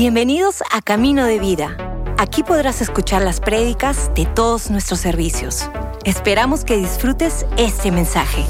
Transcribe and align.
Bienvenidos 0.00 0.62
a 0.70 0.80
Camino 0.80 1.26
de 1.26 1.38
Vida. 1.38 1.76
Aquí 2.16 2.42
podrás 2.42 2.80
escuchar 2.80 3.20
las 3.20 3.38
prédicas 3.38 4.10
de 4.14 4.24
todos 4.24 4.70
nuestros 4.70 4.98
servicios. 4.98 5.68
Esperamos 6.06 6.64
que 6.64 6.78
disfrutes 6.78 7.44
este 7.58 7.90
mensaje. 7.92 8.46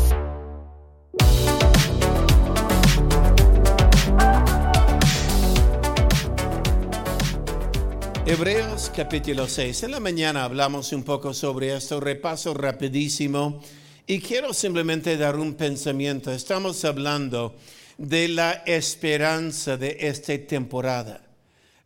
Hebreos 8.26 8.92
capítulo 8.94 9.48
6. 9.48 9.82
En 9.82 9.90
la 9.90 9.98
mañana 9.98 10.44
hablamos 10.44 10.92
un 10.92 11.03
poco 11.03 11.35
sobre 11.35 11.74
esto, 11.74 11.98
repaso 11.98 12.54
rapidísimo 12.54 13.60
y 14.06 14.21
quiero 14.21 14.54
simplemente 14.54 15.17
dar 15.17 15.35
un 15.35 15.54
pensamiento. 15.54 16.30
Estamos 16.30 16.84
hablando 16.84 17.56
de 17.98 18.28
la 18.28 18.52
esperanza 18.66 19.77
de 19.77 19.96
esta 19.98 20.38
temporada, 20.38 21.20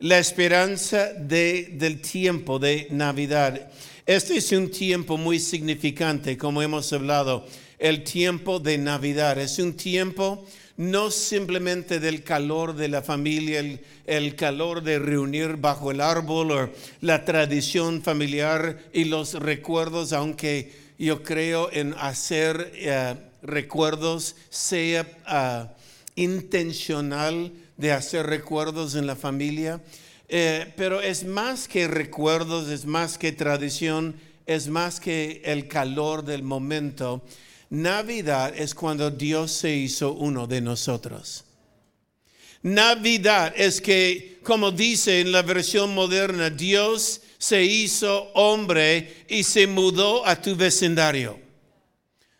la 0.05 0.19
esperanza 0.19 1.15
de, 1.15 1.71
del 1.79 2.03
tiempo 2.03 2.59
de 2.59 2.89
Navidad. 2.91 3.71
Este 4.05 4.37
es 4.37 4.53
un 4.53 4.71
tiempo 4.71 5.17
muy 5.17 5.39
significante, 5.39 6.37
como 6.37 6.61
hemos 6.61 6.93
hablado, 6.93 7.47
el 7.79 8.05
tiempo 8.05 8.61
de 8.61 8.77
Navidad. 8.77 9.39
Es 9.39 9.59
un 9.59 9.73
tiempo 9.73 10.45
no 10.77 11.11
simplemente 11.11 12.01
del 12.01 12.23
calor 12.23 12.77
de 12.77 12.89
la 12.89 13.01
familia, 13.01 13.65
el, 14.05 14.37
calor 14.37 14.83
de 14.83 14.99
reunir 14.99 15.57
bajo 15.57 15.91
el 15.91 16.03
árbol 16.03 16.51
o 16.51 16.71
la 17.01 17.25
tradición 17.25 18.03
familiar 18.03 18.79
y 18.93 19.05
los 19.05 19.33
recuerdos, 19.33 20.13
aunque 20.13 20.71
yo 20.99 21.23
creo 21.23 21.71
en 21.73 21.95
hacer 21.95 22.75
uh, 22.85 23.47
recuerdos 23.47 24.37
sea 24.51 25.07
uh, 25.27 25.73
intencional 26.15 27.51
de 27.77 27.93
hacer 27.93 28.27
recuerdos 28.27 28.95
en 28.95 29.07
la 29.07 29.17
familia, 29.17 29.83
eh, 30.29 30.73
pero 30.77 31.01
es 31.01 31.25
más 31.25 31.69
que 31.69 31.87
recuerdos, 31.87 32.69
es 32.69 32.87
más 32.87 33.19
que 33.19 33.33
tradición, 33.33 34.17
es 34.47 34.69
más 34.69 35.01
que 35.01 35.43
el 35.45 35.69
calor 35.69 36.25
del 36.25 36.43
momento. 36.43 37.23
Navidad 37.71 38.55
es 38.57 38.75
cuando 38.75 39.11
Dios 39.11 39.53
se 39.53 39.75
hizo 39.75 40.13
uno 40.13 40.47
de 40.47 40.61
nosotros. 40.61 41.45
Navidad 42.63 43.53
es 43.57 43.81
que, 43.81 44.41
como 44.43 44.71
dice 44.71 45.21
en 45.21 45.33
la 45.33 45.43
versión 45.43 45.95
moderna, 45.95 46.49
Dios 46.49 47.21
se 47.37 47.63
hizo 47.63 48.31
hombre 48.33 49.27
y 49.29 49.43
se 49.43 49.67
mudó 49.67 50.27
a 50.27 50.41
tu 50.41 50.57
vecindario. 50.57 51.39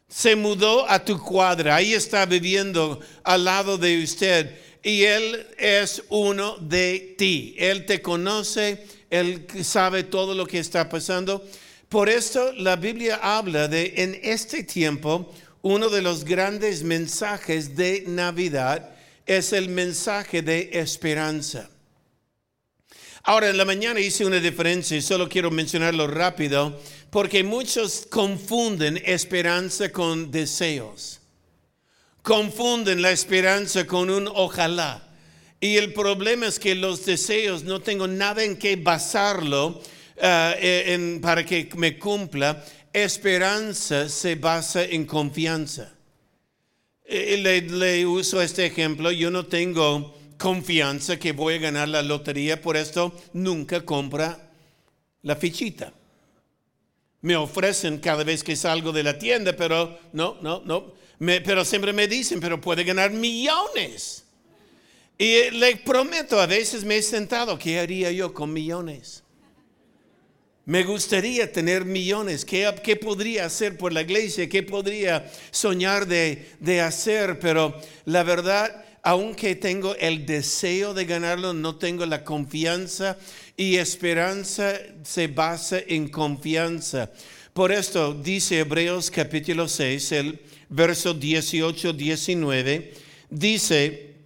Se 0.09 0.35
mudó 0.35 0.89
a 0.89 1.05
tu 1.05 1.19
cuadra. 1.19 1.77
Ahí 1.77 1.93
está 1.93 2.25
viviendo 2.25 3.01
al 3.23 3.45
lado 3.45 3.77
de 3.77 4.03
usted. 4.03 4.59
Y 4.85 5.05
Él 5.05 5.47
es 5.59 6.05
uno 6.11 6.59
de 6.59 7.17
ti. 7.19 7.57
Él 7.59 7.87
te 7.87 8.01
conoce. 8.01 8.87
Él 9.11 9.47
sabe 9.63 10.05
todo 10.05 10.35
lo 10.35 10.47
que 10.47 10.59
está 10.59 10.89
pasando. 10.89 11.45
Por 11.89 12.09
esto 12.09 12.53
la 12.53 12.77
Biblia 12.77 13.19
habla 13.23 13.67
de 13.67 13.95
en 13.97 14.21
este 14.23 14.63
tiempo, 14.63 15.33
uno 15.63 15.89
de 15.89 16.03
los 16.03 16.25
grandes 16.25 16.83
mensajes 16.83 17.75
de 17.77 18.05
Navidad 18.07 18.95
es 19.25 19.53
el 19.53 19.69
mensaje 19.69 20.43
de 20.43 20.71
esperanza. 20.73 21.71
Ahora, 23.23 23.49
en 23.49 23.57
la 23.57 23.65
mañana 23.65 24.01
hice 24.01 24.27
una 24.27 24.39
diferencia 24.39 24.99
y 24.99 25.01
solo 25.01 25.31
quiero 25.31 25.51
mencionarlo 25.51 26.07
rápido 26.07 26.79
porque 27.09 27.43
muchos 27.43 28.07
confunden 28.11 29.01
esperanza 29.03 29.91
con 29.91 30.31
deseos. 30.31 31.21
Confunden 32.25 33.03
la 33.03 33.11
esperanza 33.11 33.87
con 33.87 34.09
un 34.09 34.27
ojalá. 34.27 35.07
Y 35.61 35.77
el 35.77 35.93
problema 35.93 36.47
es 36.47 36.59
que 36.59 36.75
los 36.75 37.05
deseos 37.05 37.65
no 37.65 37.83
tengo 37.83 38.09
nada 38.09 38.43
en 38.43 38.57
que 38.57 38.77
basarlo 38.77 39.67
uh, 39.69 39.83
en, 40.59 41.21
para 41.21 41.45
que 41.45 41.69
me 41.77 41.99
cumpla. 41.99 42.65
Esperanza 42.95 44.09
se 44.09 44.37
basa 44.37 44.85
en 44.85 45.05
confianza. 45.05 45.93
Le, 47.07 47.61
le 47.61 48.07
uso 48.07 48.41
este 48.41 48.65
ejemplo. 48.65 49.13
Yo 49.13 49.31
no 49.31 49.45
tengo 49.45 50.17
confianza 50.39 51.19
que 51.19 51.33
voy 51.33 51.57
a 51.57 51.59
ganar 51.59 51.91
la 51.91 52.01
lotería, 52.01 52.59
por 52.63 52.79
esto 52.79 53.15
nunca 53.35 53.85
compra 53.85 54.51
la 55.21 55.37
fichita 55.37 55.93
me 57.25 57.37
ofrecen 57.37 58.01
cada 58.01 58.23
vez 58.23 58.45
que 58.45 58.55
salgo 58.55 58.93
de 58.93 59.03
la 59.03 59.19
tienda, 59.19 59.55
pero 59.57 59.99
no, 60.13 60.37
no, 60.43 60.61
no. 60.67 60.93
Pero 61.25 61.65
siempre 61.65 61.93
me 61.93 62.09
dicen, 62.09 62.41
pero 62.41 62.61
puede 62.61 62.85
ganar 62.85 63.11
millones. 63.11 64.25
Y 65.17 65.51
le 65.51 65.77
prometo, 65.77 66.41
a 66.41 66.47
veces 66.47 66.85
me 66.85 66.97
he 66.97 67.03
sentado, 67.03 67.59
¿qué 67.59 67.79
haría 67.79 68.11
yo 68.11 68.35
con 68.35 68.53
millones? 68.53 69.23
Me 70.67 70.83
gustaría 70.83 71.53
tener 71.53 71.85
millones. 71.85 72.45
¿Qué, 72.45 72.73
¿Qué, 72.83 72.97
podría 72.97 73.45
hacer 73.45 73.77
por 73.77 73.93
la 73.93 74.01
iglesia? 74.01 74.49
¿Qué 74.49 74.63
podría 74.63 75.31
soñar 75.51 76.07
de, 76.07 76.51
de 76.59 76.81
hacer? 76.81 77.39
Pero 77.39 77.79
la 78.07 78.23
verdad, 78.23 78.85
aunque 79.03 79.55
tengo 79.55 79.95
el 79.97 80.25
deseo 80.25 80.95
de 80.95 81.05
ganarlo, 81.05 81.53
no 81.53 81.77
tengo 81.77 82.07
la 82.07 82.25
confianza 82.25 83.19
y 83.57 83.77
esperanza 83.77 84.73
se 85.05 85.29
basa 85.29 85.79
en 85.87 86.09
confianza. 86.09 87.11
Por 87.55 87.71
esto 87.71 88.15
dice 88.15 88.59
Hebreos 88.59 89.13
capítulo 89.13 89.69
6, 89.69 90.11
el 90.11 90.41
verso 90.69 91.15
18, 91.15 91.93
19, 91.93 92.95
dice, 93.31 94.17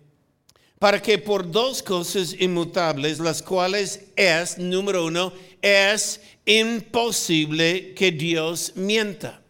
para 0.78 1.02
que 1.02 1.18
por 1.18 1.50
dos 1.50 1.82
cosas 1.82 2.34
inmutables, 2.40 3.18
las 3.18 3.42
cuales 3.42 4.06
es, 4.16 4.56
número 4.56 5.04
uno, 5.04 5.34
es 5.60 6.22
imposible 6.46 7.92
que 7.92 8.12
Dios 8.12 8.72
mienta. 8.76 9.42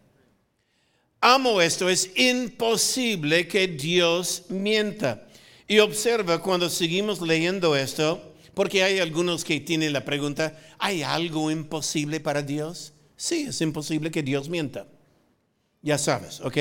Amo 1.21 1.61
esto, 1.61 1.87
es 1.87 2.09
imposible 2.17 3.47
que 3.47 3.65
Dios 3.69 4.43
mienta. 4.49 5.25
Y 5.69 5.79
observa 5.79 6.41
cuando 6.41 6.69
seguimos 6.69 7.21
leyendo 7.21 7.77
esto, 7.77 8.35
porque 8.53 8.83
hay 8.83 8.99
algunos 8.99 9.45
que 9.45 9.61
tienen 9.61 9.93
la 9.93 10.03
pregunta, 10.03 10.59
¿hay 10.79 11.01
algo 11.01 11.49
imposible 11.49 12.19
para 12.19 12.41
Dios? 12.41 12.91
Sí, 13.19 13.47
es 13.49 13.59
imposible 13.59 14.11
que 14.11 14.23
Dios 14.23 14.47
mienta. 14.47 14.87
Ya 15.81 15.97
sabes, 15.97 16.39
¿ok? 16.39 16.57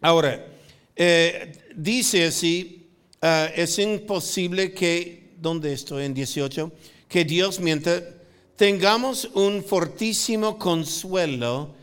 Ahora, 0.00 0.46
eh, 0.94 1.52
dice 1.74 2.26
así, 2.26 2.86
uh, 3.20 3.50
es 3.56 3.76
imposible 3.80 4.72
que, 4.72 5.34
¿dónde 5.40 5.72
estoy 5.72 6.04
en 6.04 6.14
18? 6.14 6.70
Que 7.08 7.24
Dios 7.24 7.58
mienta. 7.58 8.04
Tengamos 8.54 9.24
un 9.34 9.64
fortísimo 9.64 10.60
consuelo 10.60 11.74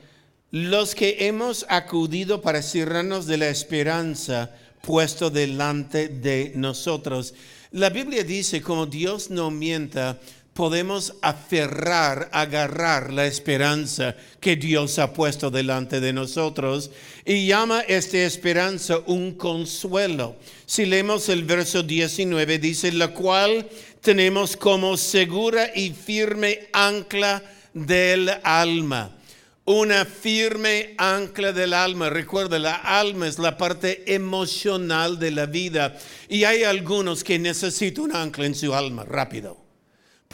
los 0.52 0.96
que 0.96 1.28
hemos 1.28 1.66
acudido 1.68 2.42
para 2.42 2.62
cerrarnos 2.62 3.26
de 3.26 3.38
la 3.38 3.50
esperanza 3.50 4.56
puesto 4.82 5.30
delante 5.30 6.08
de 6.08 6.54
nosotros. 6.56 7.34
La 7.72 7.90
Biblia 7.90 8.24
dice, 8.24 8.62
como 8.62 8.86
Dios 8.86 9.30
no 9.30 9.52
mienta, 9.52 10.22
podemos 10.54 11.16
aferrar, 11.22 12.30
agarrar 12.32 13.12
la 13.12 13.26
esperanza 13.26 14.16
que 14.40 14.56
Dios 14.56 15.00
ha 15.00 15.14
puesto 15.14 15.50
delante 15.50 16.00
de 16.00 16.14
nosotros 16.14 16.92
y 17.26 17.48
llama 17.48 17.82
esta 17.82 18.20
esperanza 18.20 19.00
un 19.06 19.34
consuelo. 19.34 20.36
Si 20.66 20.86
leemos 20.86 21.30
el 21.30 21.44
verso 21.44 21.84
19, 21.84 22.60
dice, 22.60 22.92
la 22.92 23.10
cual 23.10 23.68
tenemos 24.02 24.56
como 24.56 24.96
segura 24.98 25.72
y 25.76 25.92
firme 25.92 26.68
ancla 26.72 27.44
del 27.74 28.30
alma 28.44 29.18
una 29.66 30.04
firme 30.04 30.94
ancla 30.98 31.54
del 31.54 31.74
alma. 31.74 32.10
Recuerda, 32.10 32.60
la 32.60 32.76
alma 32.76 33.28
es 33.28 33.40
la 33.40 33.58
parte 33.58 34.14
emocional 34.14 35.18
de 35.18 35.32
la 35.32 35.46
vida. 35.46 35.98
Y 36.28 36.44
hay 36.44 36.64
algunos 36.64 37.24
que 37.24 37.40
necesitan 37.40 38.04
un 38.04 38.16
ancla 38.16 38.46
en 38.46 38.56
su 38.56 38.74
alma 38.74 39.06
rápido. 39.06 39.63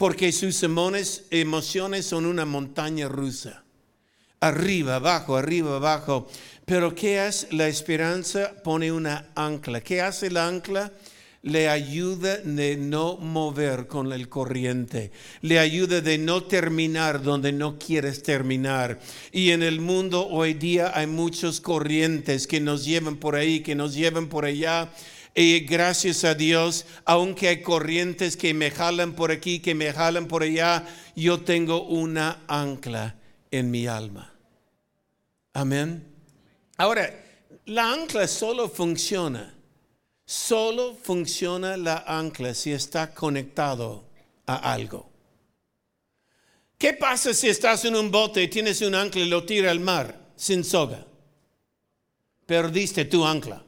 Porque 0.00 0.32
sus 0.32 0.62
emociones 0.62 2.06
son 2.06 2.24
una 2.24 2.46
montaña 2.46 3.06
rusa. 3.06 3.64
Arriba, 4.40 4.94
abajo, 4.94 5.36
arriba, 5.36 5.76
abajo. 5.76 6.26
Pero 6.64 6.94
¿qué 6.94 7.26
es 7.26 7.48
la 7.50 7.68
esperanza? 7.68 8.54
Pone 8.64 8.90
una 8.90 9.26
ancla. 9.34 9.82
¿Qué 9.82 10.00
hace 10.00 10.30
la 10.30 10.48
ancla? 10.48 10.90
le 11.42 11.70
ayuda 11.70 12.36
de 12.36 12.76
no 12.76 13.16
mover 13.16 13.86
con 13.86 14.12
el 14.12 14.28
corriente, 14.28 15.10
le 15.40 15.58
ayuda 15.58 16.02
de 16.02 16.18
no 16.18 16.42
terminar 16.42 17.22
donde 17.22 17.50
no 17.50 17.78
quieres 17.78 18.22
terminar. 18.22 19.00
Y 19.32 19.50
en 19.50 19.62
el 19.62 19.80
mundo 19.80 20.28
hoy 20.28 20.52
día 20.52 20.92
hay 20.94 21.06
muchos 21.06 21.62
corrientes 21.62 22.46
que 22.46 22.60
nos 22.60 22.84
llevan 22.84 23.16
por 23.16 23.36
ahí, 23.36 23.60
que 23.60 23.74
nos 23.74 23.94
llevan 23.94 24.28
por 24.28 24.44
allá. 24.44 24.92
Y 25.34 25.60
gracias 25.60 26.24
a 26.24 26.34
Dios, 26.34 26.86
aunque 27.04 27.48
hay 27.48 27.62
corrientes 27.62 28.36
que 28.36 28.52
me 28.52 28.70
jalan 28.70 29.12
por 29.12 29.30
aquí, 29.30 29.60
que 29.60 29.74
me 29.74 29.92
jalan 29.92 30.26
por 30.26 30.42
allá, 30.42 30.86
yo 31.14 31.40
tengo 31.40 31.84
una 31.84 32.40
ancla 32.48 33.16
en 33.50 33.70
mi 33.70 33.86
alma. 33.86 34.34
Amén. 35.52 36.06
Ahora, 36.76 37.14
la 37.66 37.92
ancla 37.92 38.26
solo 38.26 38.68
funciona 38.68 39.54
Solo 40.30 40.94
funciona 40.94 41.76
la 41.76 42.04
ancla 42.06 42.54
si 42.54 42.70
está 42.70 43.12
conectado 43.12 44.04
a 44.46 44.72
algo. 44.72 45.10
¿Qué 46.78 46.92
pasa 46.92 47.34
si 47.34 47.48
estás 47.48 47.84
en 47.84 47.96
un 47.96 48.12
bote 48.12 48.40
y 48.44 48.46
tienes 48.46 48.80
un 48.80 48.94
ancla 48.94 49.22
y 49.22 49.28
lo 49.28 49.44
tira 49.44 49.72
al 49.72 49.80
mar 49.80 50.30
sin 50.36 50.62
soga? 50.62 51.04
Perdiste 52.46 53.06
tu 53.06 53.26
ancla. 53.26 53.64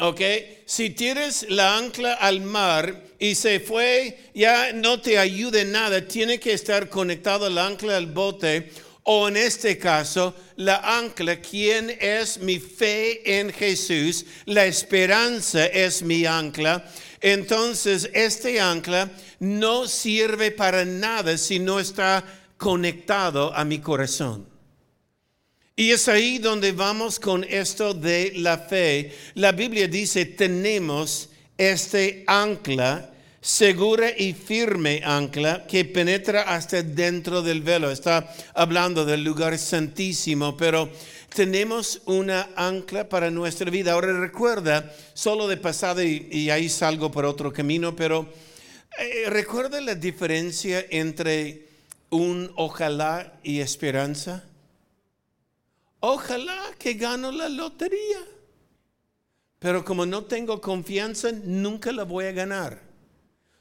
¿Ok? 0.00 0.20
Si 0.66 0.90
tienes 0.90 1.46
la 1.48 1.76
ancla 1.76 2.14
al 2.14 2.40
mar 2.40 3.04
y 3.18 3.34
se 3.34 3.60
fue, 3.60 4.18
ya 4.34 4.72
no 4.72 5.00
te 5.00 5.18
ayude 5.18 5.64
nada. 5.64 6.06
Tiene 6.06 6.40
que 6.40 6.52
estar 6.52 6.88
conectado 6.88 7.46
el 7.46 7.58
ancla 7.58 7.96
al 7.96 8.06
bote 8.06 8.70
o 9.02 9.28
en 9.28 9.36
este 9.36 9.78
caso, 9.78 10.34
la 10.56 10.98
ancla, 10.98 11.40
quien 11.40 11.90
es 12.00 12.38
mi 12.38 12.58
fe 12.58 13.40
en 13.40 13.52
Jesús, 13.52 14.26
la 14.44 14.66
esperanza 14.66 15.66
es 15.66 16.02
mi 16.02 16.26
ancla. 16.26 16.84
Entonces, 17.20 18.10
este 18.12 18.60
ancla 18.60 19.10
no 19.38 19.88
sirve 19.88 20.50
para 20.50 20.84
nada 20.84 21.36
si 21.38 21.58
no 21.58 21.80
está 21.80 22.24
conectado 22.56 23.54
a 23.54 23.64
mi 23.64 23.78
corazón. 23.78 24.49
Y 25.80 25.92
es 25.92 26.08
ahí 26.08 26.36
donde 26.36 26.72
vamos 26.72 27.18
con 27.18 27.42
esto 27.42 27.94
de 27.94 28.34
la 28.36 28.58
fe. 28.58 29.16
La 29.32 29.52
Biblia 29.52 29.88
dice, 29.88 30.26
tenemos 30.26 31.30
este 31.56 32.22
ancla 32.26 33.08
segura 33.40 34.10
y 34.14 34.34
firme 34.34 35.00
ancla 35.02 35.66
que 35.66 35.86
penetra 35.86 36.42
hasta 36.42 36.82
dentro 36.82 37.40
del 37.40 37.62
velo. 37.62 37.90
Está 37.90 38.30
hablando 38.52 39.06
del 39.06 39.24
lugar 39.24 39.56
santísimo, 39.56 40.54
pero 40.54 40.90
tenemos 41.34 42.02
una 42.04 42.50
ancla 42.56 43.08
para 43.08 43.30
nuestra 43.30 43.70
vida. 43.70 43.92
Ahora 43.92 44.12
recuerda, 44.20 44.94
solo 45.14 45.48
de 45.48 45.56
pasada 45.56 46.04
y, 46.04 46.50
ahí 46.50 46.68
salgo 46.68 47.10
por 47.10 47.24
otro 47.24 47.54
camino, 47.54 47.96
pero 47.96 48.28
eh, 48.98 49.30
recuerda 49.30 49.80
la 49.80 49.94
diferencia 49.94 50.84
entre 50.90 51.68
un 52.10 52.52
ojalá 52.56 53.32
y 53.42 53.60
esperanza. 53.60 54.44
Ojalá 56.00 56.74
que 56.78 56.94
gano 56.94 57.30
la 57.30 57.48
lotería. 57.48 58.18
Pero 59.58 59.84
como 59.84 60.06
no 60.06 60.24
tengo 60.24 60.60
confianza, 60.60 61.30
nunca 61.32 61.92
la 61.92 62.04
voy 62.04 62.24
a 62.24 62.32
ganar. 62.32 62.80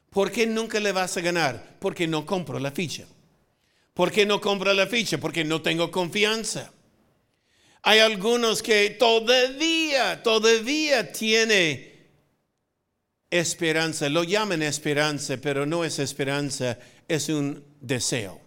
¿Por 0.10 0.32
qué 0.32 0.48
nunca 0.48 0.80
le 0.80 0.92
vas 0.92 1.18
a 1.18 1.22
ganar? 1.22 1.78
Porque 1.80 2.08
no 2.08 2.26
compro 2.26 2.58
la 2.58 2.72
ficha. 2.72 3.06
¿Por 3.94 4.12
qué 4.12 4.26
no 4.26 4.40
compro 4.40 4.74
la 4.74 4.88
ficha? 4.88 5.18
Porque 5.18 5.44
no 5.44 5.62
tengo 5.62 5.92
confianza. 5.92 6.72
Hay 7.82 8.00
algunos 8.00 8.64
que 8.64 8.92
todavía, 8.92 10.24
todavía 10.24 11.12
tiene 11.12 12.08
esperanza. 13.30 14.10
Lo 14.10 14.24
llaman 14.24 14.62
esperanza, 14.62 15.38
pero 15.38 15.66
no 15.66 15.84
es 15.84 16.00
esperanza, 16.00 16.80
es 17.08 17.30
un 17.30 17.64
deseo 17.82 18.40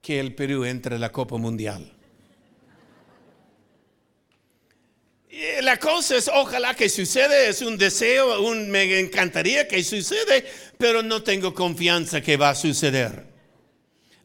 que 0.00 0.20
el 0.20 0.34
Perú 0.34 0.64
entre 0.64 0.96
a 0.96 0.98
la 0.98 1.10
Copa 1.10 1.36
Mundial. 1.36 1.92
Eh, 5.25 5.25
la 5.62 5.78
cosa 5.78 6.16
es, 6.16 6.30
ojalá 6.32 6.74
que 6.74 6.88
suceda, 6.88 7.46
es 7.46 7.62
un 7.62 7.76
deseo, 7.76 8.42
un, 8.42 8.70
me 8.70 8.98
encantaría 8.98 9.68
que 9.68 9.82
suceda, 9.82 10.34
pero 10.78 11.02
no 11.02 11.22
tengo 11.22 11.52
confianza 11.54 12.20
que 12.20 12.36
va 12.36 12.50
a 12.50 12.54
suceder. 12.54 13.36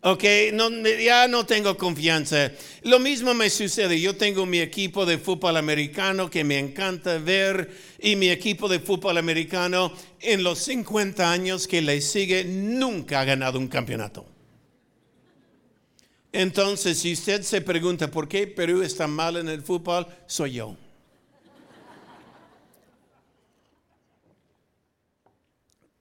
Ok, 0.04 0.24
ya 1.04 1.28
no 1.28 1.46
tengo 1.46 1.78
confianza. 1.78 2.52
Lo 2.81 2.98
mismo 3.00 3.36
me 3.36 3.52
sucede. 3.52 4.02
Yo 4.02 4.16
tengo 4.16 4.48
mi 4.48 4.60
equipo 4.60 5.06
de 5.06 5.19
fútbol 5.19 5.58
americano 5.58 6.28
que 6.28 6.44
me 6.44 6.58
encanta 6.58 7.19
ver 7.19 7.69
y 8.00 8.16
mi 8.16 8.30
equipo 8.30 8.68
de 8.68 8.80
fútbol 8.80 9.19
americano 9.19 9.94
en 10.19 10.44
los 10.44 10.57
50 10.60 11.31
años 11.31 11.68
que 11.68 11.84
le 11.84 12.02
sigue 12.02 12.44
nunca 12.46 13.22
ha 13.22 13.25
ganado 13.25 13.60
un 13.60 13.68
campeonato. 13.68 14.25
Entonces, 16.31 16.98
si 16.98 17.14
usted 17.14 17.44
se 17.44 17.62
pregunta 17.62 18.10
por 18.10 18.28
qué 18.28 18.48
Perú 18.48 18.81
está 18.81 19.06
mal 19.06 19.38
en 19.38 19.50
el 19.50 19.62
fútbol, 19.62 20.07
soy 20.25 20.54
yo. 20.54 20.75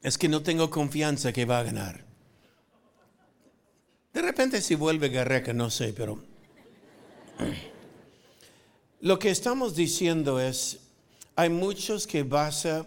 Es 0.03 0.19
que 0.19 0.29
no 0.29 0.43
tengo 0.43 0.71
confianza 0.71 1.33
que 1.33 1.45
va 1.45 1.61
a 1.61 1.65
ganar. 1.65 2.05
De 4.13 4.23
repente 4.23 4.61
si 4.61 4.75
vuelve 4.75 5.09
Garreca, 5.09 5.53
no 5.53 5.71
sé, 5.71 5.93
pero 5.93 6.23
lo 9.01 9.19
que 9.19 9.31
estamos 9.31 9.75
diciendo 9.75 10.41
es, 10.41 10.81
hay 11.37 11.49
muchos 11.49 12.07
que 12.07 12.23
basan 12.23 12.87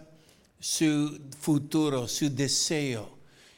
su 0.60 1.20
futuro, 1.40 2.08
su 2.08 2.34
deseo 2.34 3.13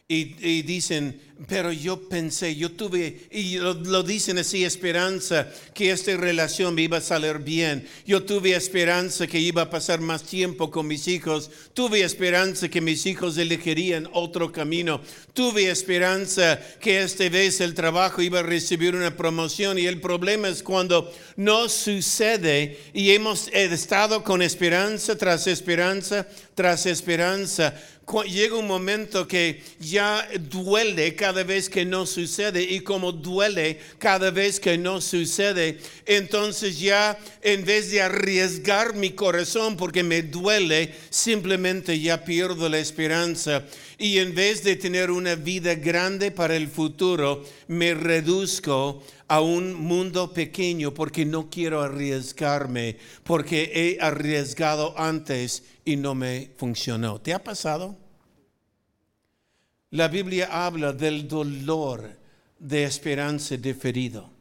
y, 0.09 0.63
dicen, 0.63 1.21
pero 1.49 1.73
yo 1.73 2.09
pensé, 2.09 2.55
yo 2.55 2.71
tuve, 2.71 3.27
y 3.33 3.57
lo, 3.57 4.05
dicen 4.05 4.39
así, 4.39 4.65
esperanza 4.65 5.51
que 5.75 5.91
esta 5.91 6.17
relación 6.17 6.77
me 6.77 6.83
iba 6.83 6.99
a 6.99 7.01
salir 7.01 7.39
bien. 7.41 7.85
Yo 8.07 8.23
tuve 8.23 8.55
esperanza 8.55 9.27
que 9.27 9.41
iba 9.41 9.63
a 9.63 9.71
pasar 9.71 10.01
más 10.01 10.23
tiempo 10.23 10.71
con 10.71 10.87
mis 10.87 11.09
hijos. 11.09 11.51
Tuve 11.75 12.03
esperanza 12.03 12.69
que 12.69 12.81
mis 12.81 13.05
hijos 13.05 13.37
elegirían 13.37 14.09
otro 14.13 14.53
camino. 14.53 15.01
Tuve 15.33 15.71
esperanza 15.71 16.61
que 16.81 17.03
esta 17.03 17.29
vez 17.29 17.61
el 17.61 17.75
trabajo 17.75 18.23
iba 18.23 18.39
a 18.39 18.45
recibir 18.45 18.95
una 18.95 19.17
promoción. 19.17 19.77
Y 19.77 19.87
el 19.87 20.01
problema 20.01 20.49
es 20.49 20.63
cuando 20.63 21.13
no 21.35 21.69
sucede 21.69 22.79
y 22.95 23.11
hemos 23.11 23.49
estado 23.49 24.23
con 24.23 24.41
esperanza 24.41 25.19
tras 25.19 25.49
esperanza 25.49 26.29
tras 26.55 26.87
esperanza 26.87 27.75
llega 28.27 28.57
un 28.57 28.67
momento 28.67 29.27
que 29.27 29.63
ya 29.79 29.96
duele 30.51 31.15
cada 31.15 31.43
vez 31.45 31.69
que 31.69 31.85
no 31.85 32.07
sucede 32.07 32.63
y 32.63 32.81
como 32.81 33.13
duele 33.13 33.79
cada 33.99 34.31
vez 34.31 34.61
que 34.61 34.79
no 34.79 35.01
sucede, 35.01 35.79
entonces 36.05 36.79
ya 36.79 37.19
en 37.43 37.65
vez 37.65 37.91
de 37.91 38.03
arriesgar 38.03 38.95
mi 38.95 39.11
corazón 39.11 39.77
porque 39.77 40.03
me 40.03 40.23
duele, 40.23 40.95
simplemente 41.11 41.99
ya 42.01 42.25
pierdo 42.25 42.69
la 42.69 42.79
esperanza 42.79 43.65
y 43.99 44.19
en 44.19 44.35
vez 44.35 44.63
de 44.63 44.77
tener 44.77 45.11
una 45.11 45.35
vida 45.35 45.75
grande 45.75 46.31
para 46.31 46.57
el 46.57 46.69
futuro, 46.69 47.45
me 47.69 47.95
reduzco 47.95 49.03
a 49.29 49.41
un 49.41 49.75
mundo 49.75 50.33
pequeño 50.33 50.93
porque 50.95 51.25
no 51.25 51.49
quiero 51.51 51.83
arriesgarme, 51.83 52.97
porque 53.25 53.73
he 53.75 53.99
arriesgado 54.01 54.95
antes 54.99 55.65
y 55.85 55.97
no 55.97 56.15
me 56.15 56.51
funcionó. 56.57 57.21
¿Te 57.21 57.33
ha 57.33 57.43
pasado? 57.43 58.06
La 59.97 60.09
Biblia 60.09 60.49
habla 60.51 60.93
del 60.93 61.27
dolor 61.27 62.07
de 62.59 62.85
esperanza 62.85 63.57
diferido. 63.57 64.36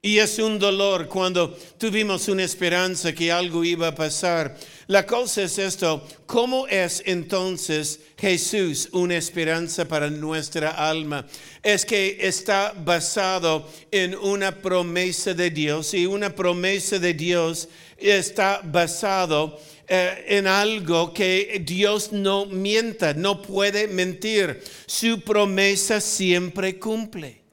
Y 0.00 0.18
es 0.18 0.38
un 0.38 0.60
dolor 0.60 1.08
cuando 1.08 1.50
tuvimos 1.76 2.28
una 2.28 2.44
esperanza 2.44 3.12
que 3.12 3.32
algo 3.32 3.64
iba 3.64 3.88
a 3.88 3.94
pasar. 3.94 4.56
La 4.86 5.04
cosa 5.04 5.42
es 5.42 5.58
esto, 5.58 6.06
¿cómo 6.24 6.68
es 6.68 7.02
entonces 7.04 7.98
Jesús 8.16 8.90
una 8.92 9.16
esperanza 9.16 9.88
para 9.88 10.08
nuestra 10.08 10.70
alma? 10.70 11.26
Es 11.64 11.84
que 11.84 12.16
está 12.20 12.72
basado 12.76 13.68
en 13.90 14.14
una 14.14 14.52
promesa 14.62 15.34
de 15.34 15.50
Dios 15.50 15.92
y 15.94 16.06
una 16.06 16.32
promesa 16.32 17.00
de 17.00 17.14
Dios 17.14 17.68
está 17.96 18.60
basado 18.62 19.60
eh, 19.88 20.26
en 20.28 20.46
algo 20.46 21.12
que 21.12 21.60
Dios 21.66 22.12
no 22.12 22.46
mienta, 22.46 23.14
no 23.14 23.42
puede 23.42 23.88
mentir. 23.88 24.62
Su 24.86 25.20
promesa 25.22 26.00
siempre 26.00 26.78
cumple. 26.78 27.47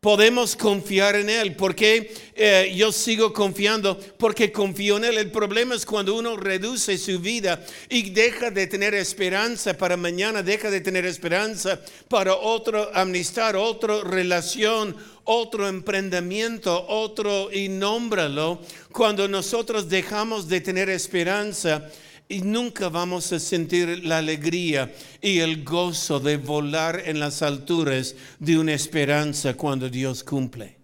Podemos 0.00 0.54
confiar 0.54 1.16
en 1.16 1.28
Él. 1.28 1.56
porque 1.56 2.14
eh, 2.36 2.72
yo 2.76 2.92
sigo 2.92 3.32
confiando? 3.32 3.98
Porque 4.16 4.52
confío 4.52 4.96
en 4.96 5.04
Él. 5.04 5.18
El 5.18 5.32
problema 5.32 5.74
es 5.74 5.84
cuando 5.84 6.14
uno 6.14 6.36
reduce 6.36 6.96
su 6.98 7.18
vida 7.18 7.64
y 7.88 8.10
deja 8.10 8.50
de 8.50 8.66
tener 8.68 8.94
esperanza 8.94 9.74
para 9.74 9.96
mañana, 9.96 10.42
deja 10.42 10.70
de 10.70 10.80
tener 10.80 11.04
esperanza 11.04 11.80
para 12.08 12.36
otra 12.36 12.90
amistad, 12.94 13.56
otra 13.56 14.02
relación, 14.04 14.96
otro 15.24 15.66
emprendimiento, 15.66 16.86
otro 16.88 17.52
y 17.52 17.68
nómbralo. 17.68 18.60
Cuando 18.92 19.26
nosotros 19.26 19.88
dejamos 19.88 20.48
de 20.48 20.60
tener 20.60 20.88
esperanza, 20.88 21.90
y 22.28 22.40
nunca 22.40 22.90
vamos 22.90 23.32
a 23.32 23.40
sentir 23.40 24.04
la 24.04 24.18
alegría 24.18 24.94
y 25.20 25.38
el 25.38 25.64
gozo 25.64 26.20
de 26.20 26.36
volar 26.36 27.02
en 27.06 27.18
las 27.18 27.40
alturas 27.40 28.14
de 28.38 28.58
una 28.58 28.74
esperanza 28.74 29.54
cuando 29.54 29.88
Dios 29.88 30.22
cumple. 30.22 30.76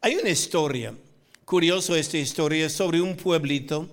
Hay 0.00 0.16
una 0.16 0.30
historia, 0.30 0.94
curioso 1.44 1.94
esta 1.94 2.18
historia, 2.18 2.68
sobre 2.68 3.00
un 3.00 3.16
pueblito, 3.16 3.88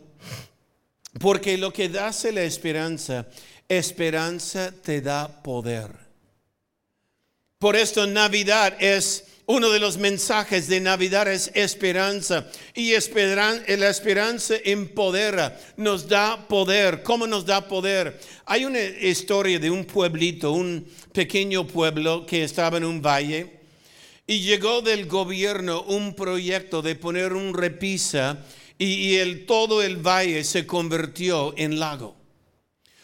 porque 1.20 1.58
lo 1.58 1.72
que 1.72 1.86
hace 2.00 2.32
la 2.32 2.43
esperanza, 2.43 3.27
esperanza 3.70 4.72
te 4.72 5.00
da 5.01 5.43
poder. 5.43 5.91
Por 7.60 7.75
esto 7.75 8.05
Navidad 8.08 8.75
es 8.79 9.25
Uno 9.53 9.69
de 9.69 9.79
los 9.79 9.98
mensajes 10.00 10.67
de 10.67 10.79
Navidad 10.79 11.31
es 11.31 11.51
esperanza. 11.53 12.48
Y 12.74 12.89
la 12.93 13.88
esperanza 13.88 14.55
empodera, 14.63 15.60
nos 15.77 16.07
da 16.07 16.48
poder. 16.48 17.03
¿Cómo 17.03 17.27
nos 17.27 17.45
da 17.45 17.67
poder? 17.67 18.19
Hay 18.45 18.65
una 18.65 18.81
historia 18.81 19.60
de 19.60 19.69
un 19.69 19.86
pueblito, 19.86 20.53
un 20.53 20.88
pequeño 21.12 21.67
pueblo 21.67 22.25
que 22.25 22.43
estaba 22.43 22.77
en 22.77 22.83
un 22.83 23.00
valle. 23.00 23.60
Y 24.25 24.39
llegó 24.39 24.81
del 24.81 25.05
gobierno 25.05 25.83
un 25.83 26.15
proyecto 26.15 26.81
de 26.81 26.95
poner 26.95 27.33
un 27.33 27.53
repisa 27.53 28.43
y, 28.79 29.36
todo 29.45 29.83
el 29.83 29.98
valle 29.98 30.43
se 30.45 30.65
convirtió 30.65 31.53
en 31.57 31.77
lago. 31.77 32.15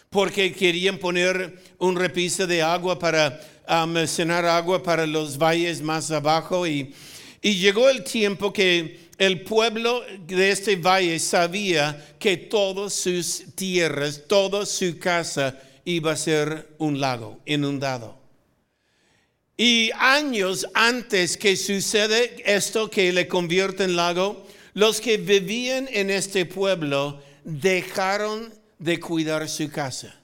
Porque 0.10 0.52
querían 0.52 0.98
poner 0.98 1.62
un 1.78 1.96
repisa 1.96 2.48
de 2.48 2.64
agua 2.64 2.98
para 2.98 3.40
almacenar 3.70 4.46
agua 4.46 4.82
para 4.82 5.06
los 5.06 5.38
valles 5.38 5.82
más 5.82 6.10
abajo 6.10 6.66
y, 6.66 6.94
y 7.42 7.56
llegó 7.56 7.88
el 7.88 8.04
tiempo 8.04 8.52
que 8.52 9.10
el 9.20 9.42
pueblo 9.42 10.04
de 10.26 10.50
este 10.50 10.76
valle 10.76 11.20
sabía 11.20 12.16
que 12.20 12.36
todas 12.36 12.94
sus 12.94 13.44
tierras, 13.56 14.24
toda 14.28 14.66
su 14.66 14.98
casa 14.98 15.60
iba 15.86 16.14
a 16.14 16.18
ser 16.18 16.74
un 16.80 17.00
lago 17.00 17.40
inundado. 17.46 18.18
Y 19.56 19.92
años 20.00 20.66
antes 20.74 21.38
que 21.38 21.56
sucede 21.56 22.42
esto 22.46 22.90
que 22.90 23.14
le 23.14 23.28
convierte 23.28 23.84
en 23.84 23.96
lago, 23.96 24.48
los 24.74 25.00
que 25.00 25.18
vivían 25.18 25.88
en 25.92 26.10
este 26.10 26.46
pueblo 26.46 27.22
dejaron 27.44 28.52
de 28.80 29.00
cuidar 29.00 29.48
su 29.48 29.70
casa 29.70 30.19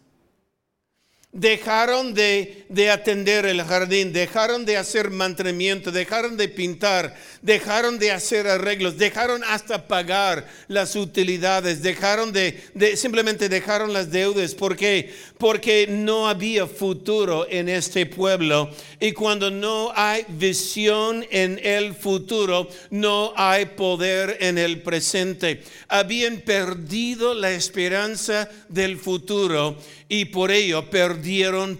dejaron 1.36 2.13
de, 2.13 2.65
atender 2.89 3.46
el 3.46 3.62
jardín, 3.62 4.13
dejaron 4.13 4.63
de 4.63 4.77
hacer 4.77 5.12
mantenimiento, 5.12 5.92
dejaron 5.92 6.38
de 6.38 6.48
pintar, 6.48 7.13
dejaron 7.42 8.00
de 8.00 8.13
hacer 8.13 8.48
arreglos, 8.48 8.98
dejaron 8.98 9.44
hasta 9.44 9.86
pagar 9.86 10.48
las 10.70 10.96
utilidades, 10.96 11.84
dejaron 11.84 12.32
de, 12.32 12.58
simplemente 12.96 13.50
dejaron 13.50 13.92
las 13.92 14.12
deudas. 14.12 14.56
¿Por 14.56 14.77
qué? 14.77 15.13
Porque 15.38 15.88
no 15.89 16.30
había 16.30 16.68
futuro 16.68 17.46
en 17.50 17.68
este 17.68 18.06
pueblo. 18.06 18.70
Y 19.01 19.12
cuando 19.12 19.51
no 19.51 19.92
hay 19.94 20.25
visión 20.30 21.25
en 21.32 21.60
el 21.62 21.96
futuro, 21.96 22.70
no 22.89 23.34
hay 23.36 23.65
poder 23.65 24.38
en 24.39 24.58
el 24.58 24.82
presente. 24.82 25.62
Habían 25.89 26.38
perdido 26.38 27.34
la 27.34 27.51
esperanza 27.51 28.50
del 28.70 28.98
futuro 28.98 29.77
y 30.08 30.25
por 30.25 30.51
ello 30.51 30.89
perdieron 30.89 31.25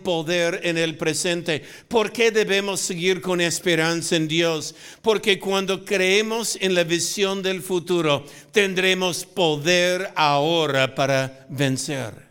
poder 0.04 0.62
en 0.64 0.78
el 0.78 0.98
presente. 0.98 1.64
¿Por 1.88 2.12
qué 2.12 2.32
debemos 2.32 2.80
seguir 2.80 3.22
con 3.22 3.42
esperanza 3.42 4.16
en 4.16 4.28
Dios? 4.28 4.76
Porque 5.02 5.40
cuando 5.40 5.86
creemos 5.86 6.58
en 6.62 6.74
la 6.74 6.84
visión 6.84 7.42
del 7.42 7.62
futuro, 7.62 8.26
tendremos 8.52 9.26
poder 9.26 10.12
ahora 10.16 10.96
para 10.96 11.46
vencer. 11.50 12.26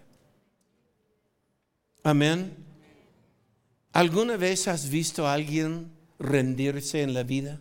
Amén. 2.02 2.54
¿Alguna 3.92 4.36
vez 4.36 4.68
has 4.68 4.88
visto 4.90 5.26
a 5.26 5.34
alguien 5.34 5.90
rendirse 6.18 7.02
en 7.02 7.14
la 7.14 7.22
vida? 7.22 7.60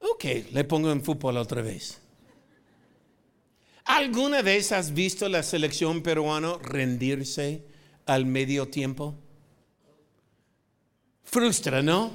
Ok, 0.00 0.24
le 0.52 0.64
pongo 0.64 0.90
en 0.90 1.02
fútbol 1.02 1.36
otra 1.38 1.62
vez. 1.62 2.00
¿Alguna 3.88 4.42
vez 4.42 4.70
has 4.72 4.92
visto 4.92 5.30
la 5.30 5.42
selección 5.42 6.02
peruana 6.02 6.58
rendirse 6.62 7.64
al 8.04 8.26
medio 8.26 8.68
tiempo? 8.68 9.14
Frustra, 11.24 11.82
¿no? 11.82 12.10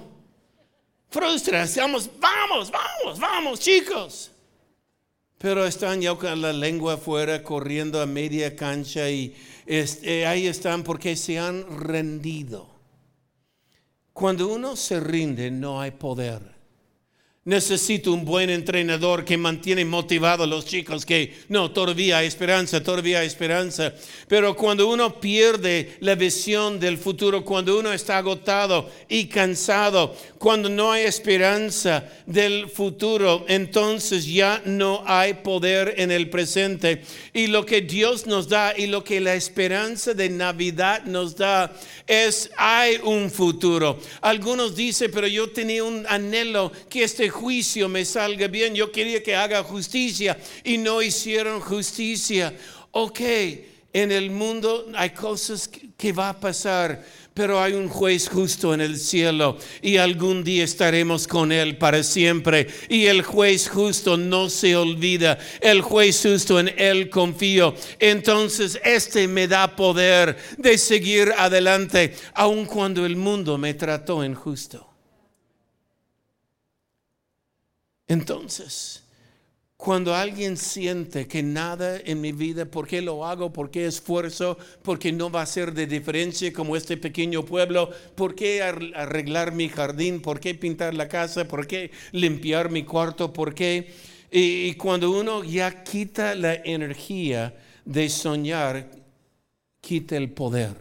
Frustra, 1.10 1.64
estamos, 1.64 2.12
vamos, 2.20 2.72
vamos, 2.72 3.20
vamos, 3.20 3.60
chicos. 3.60 4.32
Pero 5.40 5.66
están 5.66 6.00
ya 6.00 6.14
con 6.14 6.44
la 6.44 6.54
lengua 6.54 6.94
afuera, 6.94 7.42
corriendo 7.42 8.00
a 8.00 8.06
media 8.06 8.56
cancha 8.56 9.10
y 9.10 9.36
este, 9.66 10.28
ahí 10.28 10.46
están 10.46 10.84
porque 10.84 11.16
se 11.16 11.40
han 11.40 11.66
rendido. 11.80 12.70
Cuando 14.14 14.48
uno 14.48 14.76
se 14.76 15.00
rinde, 15.00 15.50
no 15.50 15.82
hay 15.82 15.90
poder. 15.90 16.53
Necesito 17.46 18.14
un 18.14 18.24
buen 18.24 18.50
entrenador 18.50 19.26
que 19.26 19.36
mantiene 19.36 19.84
motivados 19.84 20.48
los 20.48 20.66
chicos, 20.66 21.06
que 21.06 21.34
no, 21.50 21.72
todavía 21.72 22.20
hay 22.20 22.28
esperanza, 22.28 22.82
todavía 22.82 23.20
hay 23.20 23.28
esperanza. 23.28 23.94
Pero 24.30 24.56
cuando 24.56 24.88
uno 24.88 25.20
pierde 25.20 25.98
la 26.00 26.16
visión 26.16 26.80
del 26.80 26.98
futuro, 26.98 27.44
cuando 27.44 27.78
uno 27.78 27.92
está 27.92 28.20
agotado 28.20 28.90
y 29.10 29.26
cansado, 29.26 30.16
cuando 30.38 30.70
no 30.70 30.94
hay 30.94 31.04
esperanza 31.04 32.08
del 32.26 32.70
futuro, 32.70 33.44
entonces 33.50 34.26
ya 34.26 34.62
no 34.64 35.04
hay 35.06 35.34
poder 35.34 35.96
en 35.98 36.12
el 36.12 36.30
presente. 36.30 37.02
Y 37.34 37.48
lo 37.48 37.66
que 37.66 37.82
Dios 37.82 38.26
nos 38.26 38.48
da 38.48 38.74
y 38.78 38.88
lo 38.88 39.04
que 39.04 39.20
la 39.20 39.36
esperanza 39.36 40.14
de 40.14 40.30
Navidad 40.30 41.04
nos 41.04 41.36
da 41.36 41.74
es, 42.08 42.52
hay 42.56 43.02
un 43.04 43.30
futuro. 43.30 44.00
Algunos 44.22 44.78
dicen, 44.78 45.12
pero 45.14 45.28
yo 45.28 45.50
tenía 45.50 45.84
un 45.84 46.06
anhelo 46.08 46.72
que 46.90 47.04
este 47.04 47.33
juicio 47.34 47.90
me 47.90 48.06
salga 48.06 48.48
bien. 48.48 48.74
Yo 48.74 48.92
quería 48.92 49.22
que 49.22 49.36
haga 49.36 49.64
justicia 49.64 50.38
y 50.64 50.78
no 50.78 51.02
hicieron 51.02 51.60
justicia. 51.60 52.54
Ok, 52.92 53.20
en 53.92 54.12
el 54.12 54.32
mundo 54.32 54.88
hay 54.96 55.12
cosas 55.12 55.70
que 55.98 56.12
va 56.12 56.30
a 56.30 56.40
pasar, 56.40 57.06
pero 57.34 57.62
hay 57.62 57.74
un 57.74 57.90
juez 57.90 58.28
justo 58.30 58.74
en 58.74 58.82
el 58.82 58.98
cielo 58.98 59.58
y 59.82 59.98
algún 59.98 60.44
día 60.44 60.64
estaremos 60.64 61.28
con 61.28 61.52
él 61.52 61.78
para 61.78 62.04
siempre. 62.04 62.68
Y 62.90 63.06
el 63.06 63.22
juez 63.22 63.70
justo 63.70 64.18
no 64.18 64.50
se 64.50 64.76
olvida, 64.76 65.38
el 65.62 65.82
juez 65.82 66.22
justo 66.24 66.60
en 66.60 66.74
él 66.78 67.10
confío. 67.10 67.76
Entonces 68.00 68.80
este 68.84 69.28
me 69.28 69.48
da 69.48 69.76
poder 69.76 70.38
de 70.58 70.78
seguir 70.78 71.34
adelante, 71.38 72.16
aun 72.34 72.66
cuando 72.66 73.06
el 73.06 73.16
mundo 73.16 73.58
me 73.58 73.74
trató 73.74 74.24
injusto. 74.24 74.93
Entonces, 78.14 79.02
cuando 79.76 80.14
alguien 80.14 80.56
siente 80.56 81.28
que 81.28 81.42
nada 81.42 81.98
en 81.98 82.22
mi 82.22 82.32
vida, 82.32 82.64
¿por 82.66 82.88
qué 82.88 83.02
lo 83.02 83.26
hago? 83.26 83.52
¿Por 83.52 83.72
qué 83.72 83.88
esfuerzo? 83.88 84.56
¿Por 84.84 85.00
qué 85.00 85.12
no 85.12 85.32
va 85.32 85.42
a 85.42 85.48
ser 85.48 85.74
de 85.74 85.88
diferencia 85.88 86.54
como 86.54 86.76
este 86.76 86.96
pequeño 86.96 87.44
pueblo? 87.44 87.90
¿Por 88.14 88.36
qué 88.36 88.62
arreglar 88.62 89.54
mi 89.54 89.68
jardín? 89.68 90.22
¿Por 90.22 90.40
qué 90.40 90.54
pintar 90.54 90.94
la 90.94 91.08
casa? 91.08 91.48
¿Por 91.48 91.66
qué 91.66 91.90
limpiar 92.12 92.70
mi 92.70 92.84
cuarto? 92.84 93.34
¿Por 93.34 93.56
qué? 93.56 93.92
Y, 94.32 94.76
cuando 94.76 95.10
uno 95.10 95.44
ya 95.44 95.84
quita 95.84 96.36
la 96.36 96.54
energía 96.54 97.56
de 97.84 98.10
soñar, 98.10 98.92
quita 99.82 100.18
el 100.18 100.30
poder. 100.30 100.76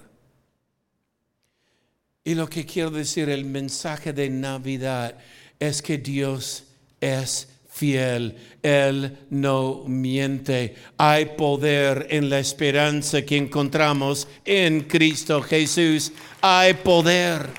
Y 2.25 2.35
lo 2.35 2.47
que 2.47 2.67
quiero 2.67 2.91
decir, 2.91 3.31
el 3.31 3.47
mensaje 3.47 4.13
de 4.13 4.29
Navidad 4.29 5.17
es 5.59 5.81
que 5.81 5.97
Dios 5.97 6.67
es 7.03 7.49
fiel, 7.69 8.37
Él 8.63 9.27
no 9.31 9.83
miente. 9.87 10.77
Hay 10.97 11.27
poder 11.37 12.07
en 12.11 12.31
la 12.31 12.39
esperanza 12.39 13.23
que 13.23 13.37
encontramos 13.37 14.29
en 14.45 14.83
Cristo 14.83 15.43
Jesús. 15.43 16.13
Hay 16.41 16.75
poder. 16.75 17.51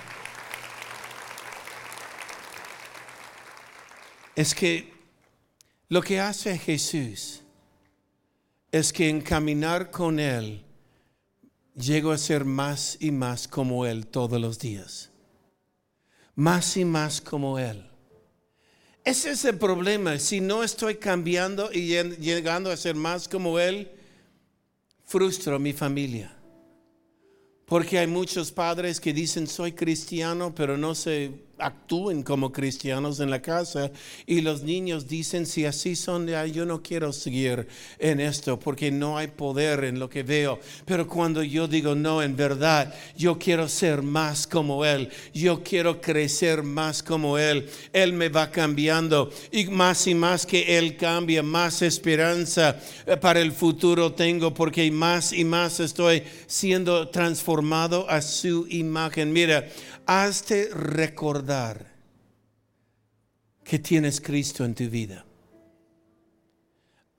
Es 4.35 4.55
que 4.55 4.93
lo 5.89 6.01
que 6.01 6.19
hace 6.19 6.57
Jesús 6.57 7.41
es 8.71 8.93
que 8.93 9.09
en 9.09 9.21
caminar 9.21 9.91
con 9.91 10.19
Él 10.19 10.63
llego 11.75 12.11
a 12.11 12.17
ser 12.17 12.45
más 12.45 12.97
y 12.99 13.11
más 13.11 13.47
como 13.47 13.85
Él 13.85 14.07
todos 14.07 14.39
los 14.39 14.57
días. 14.57 15.11
Más 16.33 16.77
y 16.77 16.85
más 16.85 17.21
como 17.21 17.59
Él. 17.59 17.92
Ese 19.03 19.31
es 19.31 19.43
el 19.43 19.57
problema. 19.57 20.17
Si 20.17 20.39
no 20.39 20.63
estoy 20.63 20.95
cambiando 20.95 21.69
y 21.73 21.87
llegando 22.19 22.71
a 22.71 22.77
ser 22.77 22.95
más 22.95 23.27
como 23.27 23.59
Él, 23.59 23.91
frustro 25.05 25.57
a 25.57 25.59
mi 25.59 25.73
familia. 25.73 26.33
Porque 27.65 27.99
hay 27.99 28.07
muchos 28.07 28.51
padres 28.51 28.99
que 28.99 29.13
dicen 29.13 29.47
soy 29.47 29.73
cristiano, 29.73 30.53
pero 30.55 30.77
no 30.77 30.95
se 30.95 31.31
actúen 31.65 32.23
como 32.23 32.51
cristianos 32.51 33.19
en 33.19 33.29
la 33.29 33.41
casa 33.41 33.91
y 34.25 34.41
los 34.41 34.63
niños 34.63 35.07
dicen 35.07 35.45
si 35.45 35.65
así 35.65 35.95
son 35.95 36.27
yo 36.51 36.65
no 36.65 36.81
quiero 36.81 37.11
seguir 37.11 37.67
en 37.99 38.19
esto 38.19 38.59
porque 38.59 38.91
no 38.91 39.17
hay 39.17 39.27
poder 39.27 39.83
en 39.83 39.99
lo 39.99 40.09
que 40.09 40.23
veo 40.23 40.59
pero 40.85 41.07
cuando 41.07 41.43
yo 41.43 41.67
digo 41.67 41.95
no 41.95 42.21
en 42.21 42.35
verdad 42.35 42.93
yo 43.17 43.37
quiero 43.37 43.67
ser 43.67 44.01
más 44.01 44.47
como 44.47 44.85
él 44.85 45.09
yo 45.33 45.63
quiero 45.63 45.99
crecer 45.99 46.63
más 46.63 47.03
como 47.03 47.37
él 47.37 47.69
él 47.91 48.13
me 48.13 48.29
va 48.29 48.49
cambiando 48.51 49.31
y 49.51 49.65
más 49.65 50.07
y 50.07 50.15
más 50.15 50.45
que 50.45 50.77
él 50.77 50.95
cambia 50.95 51.43
más 51.43 51.81
esperanza 51.81 52.77
eh, 53.05 53.17
para 53.17 53.41
el 53.41 53.51
futuro 53.51 54.13
tengo 54.13 54.53
porque 54.53 54.83
más 54.91 55.33
y 55.33 55.43
más 55.43 55.79
estoy 55.79 56.23
siendo 56.47 57.09
transformado 57.09 58.09
a 58.09 58.21
su 58.21 58.65
imagen. 58.69 59.31
Mira 59.31 59.67
hazte 60.05 60.69
recordar 60.73 61.93
que 63.63 63.79
tienes 63.79 64.19
Cristo 64.19 64.65
en 64.65 64.75
tu 64.75 64.89
vida. 64.89 65.25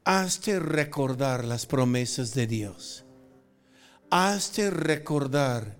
Hazte 0.05 0.59
recordar 0.59 1.45
las 1.45 1.65
promesas 1.65 2.35
de 2.35 2.47
Dios. 2.47 3.05
Hazte 4.11 4.71
recordar 4.71 5.77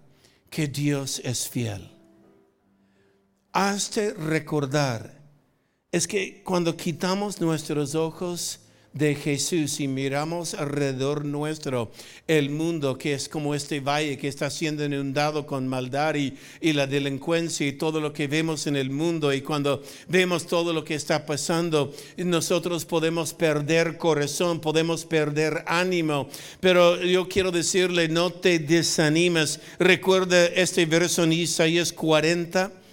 que 0.49 0.67
Dios 0.67 1.21
es 1.25 1.47
fiel. 1.47 1.91
Hazte 3.53 4.15
recordar. 4.15 5.23
Es 5.93 6.09
que 6.09 6.43
cuando 6.43 6.77
quitamos 6.77 7.41
nuestros 7.41 7.95
ojos 7.95 8.64
de 8.95 9.17
Jesús 9.17 9.81
y 9.81 9.89
miramos 9.89 10.55
alrededor 10.55 11.25
nuestro 11.25 11.91
el 12.29 12.51
mundo 12.51 12.97
que 12.97 13.15
es 13.15 13.29
como 13.29 13.55
este 13.55 13.81
valle 13.81 14.17
que 14.17 14.29
está 14.29 14.49
siendo 14.51 14.85
inundado 14.85 15.47
con 15.47 15.67
maldad 15.67 16.15
y, 16.15 16.35
y, 16.61 16.73
la 16.73 16.87
delincuencia 16.87 17.67
y 17.67 17.73
todo 17.73 18.01
lo 18.01 18.13
que 18.13 18.29
vemos 18.29 18.69
en 18.69 18.77
el 18.77 18.91
mundo. 18.91 19.33
Y 19.33 19.41
cuando 19.41 19.83
vemos 20.09 20.47
todo 20.47 20.73
lo 20.73 20.85
que 20.85 20.95
está 20.95 21.27
pasando 21.27 21.93
nosotros 22.17 22.85
podemos 22.85 23.35
perder 23.35 23.99
corazón, 23.99 24.61
podemos 24.61 25.05
perder 25.05 25.65
ánimo, 25.67 26.29
pero 26.61 27.03
yo 27.03 27.29
quiero 27.29 27.51
decirle 27.51 28.09
no 28.09 28.31
te 28.31 28.61
desanimes, 28.61 29.61
recuerda 29.79 30.47
este 30.47 30.87
verso 30.87 31.25
en 31.25 31.33
Isaías 31.33 31.93
40 31.93 32.84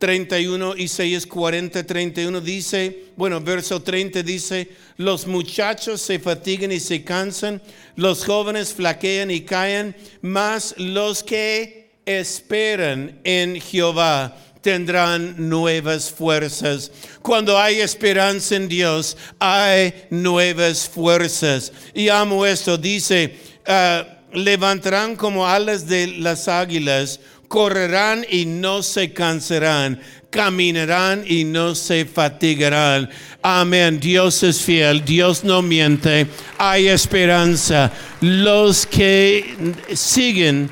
31, 0.00 0.76
Isaías 0.78 1.26
40, 1.26 1.84
31 1.84 2.40
dice, 2.40 3.04
bueno, 3.16 3.38
verso 3.38 3.82
30 3.82 4.22
dice, 4.22 4.70
los 4.96 5.26
muchachos 5.26 6.00
se 6.00 6.18
fatigan 6.18 6.72
y 6.72 6.80
se 6.80 7.04
cansan, 7.04 7.60
los 7.96 8.24
jóvenes 8.24 8.72
flaquean 8.72 9.30
y 9.30 9.42
caen, 9.42 9.94
mas 10.22 10.74
los 10.78 11.22
que 11.22 11.90
esperan 12.06 13.20
en 13.24 13.60
Jehová 13.60 14.34
tendrán 14.62 15.34
nuevas 15.50 16.10
fuerzas. 16.10 16.90
Cuando 17.20 17.58
hay 17.58 17.80
esperanza 17.80 18.56
en 18.56 18.68
Dios, 18.68 19.18
hay 19.38 19.92
nuevas 20.08 20.88
fuerzas. 20.88 21.74
Y 21.92 22.08
amo 22.08 22.46
esto, 22.46 22.78
dice, 22.78 23.36
ah, 23.66 24.06
levantarán 24.32 25.14
como 25.14 25.46
alas 25.46 25.86
de 25.86 26.06
las 26.06 26.48
águilas 26.48 27.20
correrán 27.50 28.24
y 28.30 28.46
no 28.46 28.80
se 28.80 29.12
cansarán, 29.12 30.00
caminarán 30.30 31.24
y 31.26 31.42
no 31.42 31.74
se 31.74 32.04
fatigarán. 32.04 33.10
Amén. 33.42 33.98
Dios 33.98 34.44
es 34.44 34.62
fiel, 34.62 35.04
Dios 35.04 35.42
no 35.42 35.60
miente, 35.60 36.28
hay 36.58 36.86
esperanza. 36.86 37.92
Los 38.20 38.86
que 38.86 39.74
siguen, 39.92 40.70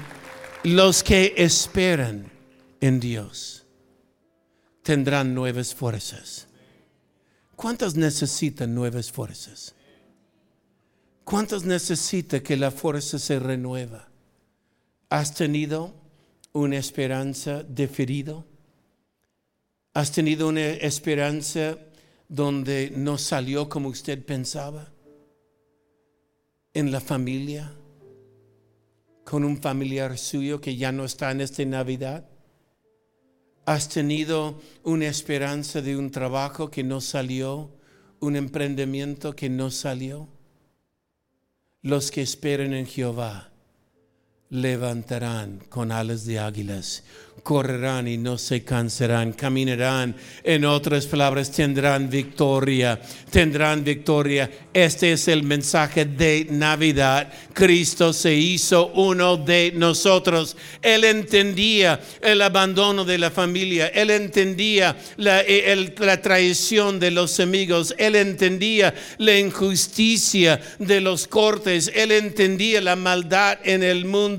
los 0.62 1.02
que 1.02 1.34
esperan 1.36 2.30
en 2.80 3.00
Dios, 3.00 3.66
tendrán 4.84 5.34
nuevas 5.34 5.74
fuerzas. 5.74 6.46
¿Cuántos 7.56 7.96
necesitan 7.96 8.72
nuevas 8.72 9.10
fuerzas? 9.10 9.74
¿Cuántos 11.24 11.64
necesitan 11.64 12.38
que 12.38 12.56
la 12.56 12.70
fuerza 12.70 13.18
se 13.18 13.40
renueva? 13.40 14.08
¿Has 15.10 15.34
tenido 15.34 15.97
una 16.58 16.76
esperanza 16.76 17.62
diferido? 17.62 18.44
¿Has 19.94 20.12
tenido 20.12 20.48
una 20.48 20.66
esperanza 20.66 21.78
donde 22.28 22.92
no 22.94 23.18
salió 23.18 23.68
como 23.68 23.88
usted 23.88 24.24
pensaba? 24.24 24.92
¿En 26.74 26.92
la 26.92 27.00
familia? 27.00 27.72
¿Con 29.24 29.44
un 29.44 29.60
familiar 29.60 30.18
suyo 30.18 30.60
que 30.60 30.76
ya 30.76 30.92
no 30.92 31.04
está 31.04 31.30
en 31.30 31.40
esta 31.40 31.64
Navidad? 31.64 32.28
¿Has 33.64 33.88
tenido 33.88 34.60
una 34.84 35.06
esperanza 35.06 35.82
de 35.82 35.96
un 35.96 36.10
trabajo 36.10 36.70
que 36.70 36.82
no 36.82 37.00
salió? 37.00 37.70
¿Un 38.20 38.36
emprendimiento 38.36 39.36
que 39.36 39.48
no 39.48 39.70
salió? 39.70 40.28
Los 41.82 42.10
que 42.10 42.22
esperan 42.22 42.72
en 42.72 42.86
Jehová 42.86 43.52
levantarán 44.50 45.60
con 45.68 45.92
alas 45.92 46.24
de 46.24 46.38
águilas, 46.38 47.02
correrán 47.48 48.06
y 48.06 48.18
no 48.18 48.36
se 48.36 48.62
cansarán, 48.62 49.32
caminarán, 49.32 50.14
en 50.44 50.66
otras 50.66 51.06
palabras, 51.06 51.50
tendrán 51.50 52.10
victoria, 52.10 53.00
tendrán 53.30 53.82
victoria. 53.82 54.50
Este 54.72 55.12
es 55.12 55.28
el 55.28 55.44
mensaje 55.44 56.04
de 56.04 56.46
Navidad. 56.50 57.32
Cristo 57.54 58.12
se 58.12 58.34
hizo 58.34 58.88
uno 58.88 59.38
de 59.38 59.72
nosotros. 59.74 60.58
Él 60.82 61.04
entendía 61.04 61.98
el 62.20 62.42
abandono 62.42 63.06
de 63.06 63.16
la 63.16 63.30
familia, 63.30 63.86
él 63.88 64.10
entendía 64.10 64.94
la, 65.16 65.42
la 65.98 66.20
traición 66.20 67.00
de 67.00 67.10
los 67.10 67.40
amigos, 67.40 67.94
él 67.96 68.14
entendía 68.16 68.94
la 69.16 69.38
injusticia 69.38 70.60
de 70.78 71.00
los 71.00 71.26
cortes, 71.26 71.90
él 71.94 72.12
entendía 72.12 72.82
la 72.82 72.94
maldad 72.94 73.58
en 73.64 73.82
el 73.82 74.04
mundo, 74.04 74.37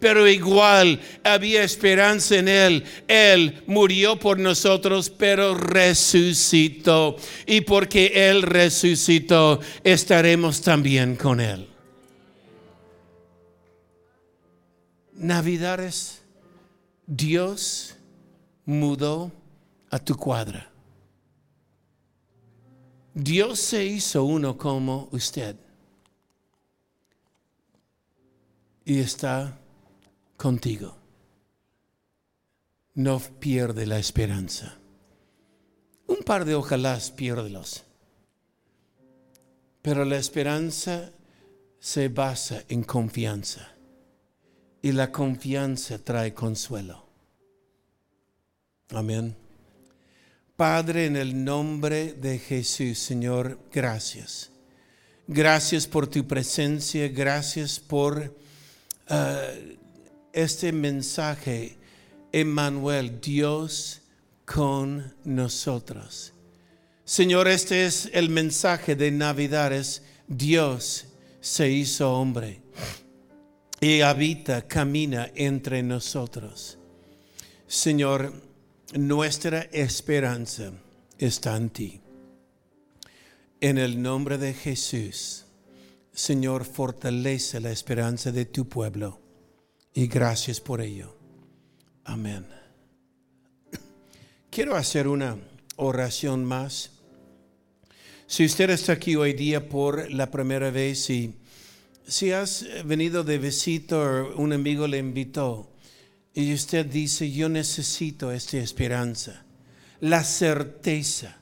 pero 0.00 0.26
igual 0.28 1.00
había 1.24 1.62
esperanza 1.62 2.36
en 2.36 2.48
él. 2.48 2.84
Él 3.08 3.62
murió 3.66 4.18
por 4.18 4.38
nosotros, 4.38 5.10
pero 5.10 5.54
resucitó. 5.54 7.16
Y 7.46 7.62
porque 7.62 8.12
Él 8.14 8.42
resucitó, 8.42 9.60
estaremos 9.84 10.60
también 10.60 11.16
con 11.16 11.40
Él. 11.40 11.66
Navidades, 15.14 16.22
Dios 17.06 17.94
mudó 18.64 19.30
a 19.90 19.98
tu 19.98 20.16
cuadra. 20.16 20.70
Dios 23.12 23.58
se 23.58 23.84
hizo 23.84 24.24
uno 24.24 24.56
como 24.56 25.08
usted. 25.12 25.56
Y 28.90 28.98
está 28.98 29.56
contigo 30.36 30.96
no 32.94 33.20
pierde 33.20 33.86
la 33.86 34.00
esperanza. 34.00 34.76
Un 36.08 36.24
par 36.24 36.44
de 36.44 36.56
ojalás 36.56 37.12
piérdelos. 37.12 37.84
Pero 39.80 40.04
la 40.04 40.16
esperanza 40.16 41.12
se 41.78 42.08
basa 42.08 42.64
en 42.68 42.82
confianza. 42.82 43.76
Y 44.82 44.90
la 44.90 45.12
confianza 45.12 45.98
trae 46.02 46.34
consuelo. 46.34 47.06
Amén. 48.88 49.36
Padre, 50.56 51.06
en 51.06 51.14
el 51.14 51.44
nombre 51.44 52.14
de 52.14 52.40
Jesús, 52.40 52.98
Señor, 52.98 53.56
gracias. 53.72 54.50
Gracias 55.28 55.86
por 55.86 56.08
tu 56.08 56.26
presencia, 56.26 57.06
gracias 57.06 57.78
por 57.78 58.49
uh, 59.10 59.76
este 60.32 60.72
mensaje 60.72 61.76
Emmanuel, 62.32 63.20
Dios 63.20 64.02
con 64.44 65.14
nosotros. 65.24 66.32
Señor, 67.04 67.48
este 67.48 67.86
es 67.86 68.08
el 68.12 68.30
mensaje 68.30 68.94
de 68.94 69.10
Navidad, 69.10 69.72
es 69.72 70.02
Dios 70.28 71.06
se 71.40 71.70
hizo 71.70 72.12
hombre 72.12 72.62
y 73.80 74.02
habita, 74.02 74.66
camina 74.66 75.30
entre 75.34 75.82
nosotros. 75.82 76.78
Señor, 77.66 78.32
nuestra 78.92 79.62
esperanza 79.72 80.72
está 81.18 81.56
en 81.56 81.70
ti. 81.70 82.00
En 83.60 83.78
el 83.78 84.00
nombre 84.00 84.38
de 84.38 84.54
Jesús, 84.54 85.46
Señor, 86.12 86.64
fortalece 86.64 87.60
la 87.60 87.70
esperanza 87.70 88.32
de 88.32 88.44
tu 88.44 88.68
pueblo 88.68 89.20
y 89.94 90.06
gracias 90.06 90.60
por 90.60 90.80
ello. 90.80 91.16
Amén. 92.04 92.46
Quiero 94.50 94.76
hacer 94.76 95.08
una 95.08 95.38
oración 95.76 96.44
más. 96.44 96.90
Si 98.26 98.44
usted 98.44 98.70
está 98.70 98.92
aquí 98.92 99.16
hoy 99.16 99.32
día 99.32 99.68
por 99.68 100.10
la 100.12 100.30
primera 100.30 100.70
vez 100.70 101.10
y 101.10 101.34
si 102.06 102.32
has 102.32 102.66
venido 102.84 103.24
de 103.24 103.38
visita 103.38 103.96
o 103.96 104.36
un 104.36 104.52
amigo 104.52 104.86
le 104.86 104.98
invitó 104.98 105.70
y 106.34 106.52
usted 106.54 106.86
dice, 106.86 107.30
yo 107.30 107.48
necesito 107.48 108.30
esta 108.30 108.58
esperanza, 108.58 109.44
la 110.00 110.22
certeza, 110.22 111.39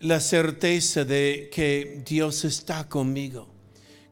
la 0.00 0.20
certeza 0.20 1.04
de 1.04 1.50
que 1.52 2.02
Dios 2.04 2.44
está 2.44 2.88
conmigo 2.88 3.58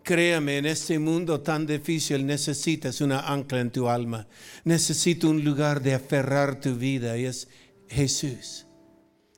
Créame, 0.06 0.58
en 0.58 0.66
este 0.66 1.00
mundo 1.00 1.40
tan 1.40 1.66
difícil 1.66 2.24
necesitas 2.24 3.00
una 3.00 3.22
ancla 3.22 3.58
en 3.58 3.72
tu 3.72 3.88
alma. 3.88 4.28
Necesito 4.62 5.28
un 5.28 5.42
lugar 5.42 5.82
de 5.82 5.94
aferrar 5.94 6.60
tu 6.60 6.76
vida 6.76 7.18
y 7.18 7.24
es 7.24 7.48
Jesús. 7.88 8.66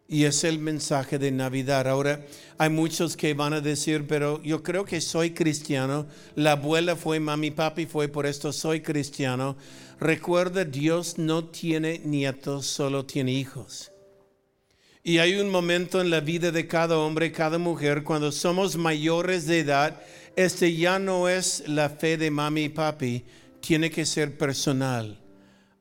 Y 0.07 0.25
es 0.25 0.45
el 0.45 0.59
mensaje 0.59 1.19
de 1.19 1.33
Navidad. 1.33 1.89
Ahora, 1.89 2.23
hay 2.59 2.69
muchos 2.69 3.17
que 3.17 3.33
van 3.33 3.55
a 3.55 3.63
decir, 3.63 4.07
pero 4.07 4.43
yo 4.43 4.63
creo 4.63 4.85
que 4.85 5.01
soy 5.01 5.31
cristiano. 5.31 6.07
La 6.35 6.53
abuela 6.53 6.97
fue 6.97 7.19
mami, 7.19 7.51
papi 7.51 7.87
fue, 7.87 8.09
por 8.09 8.27
esto 8.27 8.53
soy 8.53 8.83
cristiano. 8.83 9.57
Recuerda, 9.99 10.67
Dios 10.67 11.17
no 11.17 11.47
tiene 11.47 12.03
nietos, 12.05 12.67
solo 12.67 13.07
tiene 13.07 13.33
hijos. 13.33 13.91
Y 15.09 15.21
hay 15.21 15.37
un 15.37 15.49
momento 15.49 16.03
en 16.03 16.11
la 16.11 16.21
vida 16.21 16.51
de 16.51 16.67
cada 16.67 16.99
hombre, 16.99 17.33
cada 17.33 17.57
mujer, 17.57 18.03
cuando 18.05 18.31
somos 18.31 18.77
mayores 18.77 19.47
de 19.47 19.61
edad, 19.61 20.03
este 20.37 20.77
ya 20.77 20.99
no 20.99 21.31
es 21.31 21.67
la 21.67 21.89
fe 21.89 22.19
de 22.19 22.31
mami 22.31 22.65
y 22.65 22.69
papi, 22.69 23.25
tiene 23.61 23.91
que 23.91 24.05
ser 24.05 24.37
personal. 24.37 25.19